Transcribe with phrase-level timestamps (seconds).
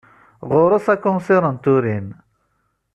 [0.51, 2.07] Ɣer-s akunsir n turin.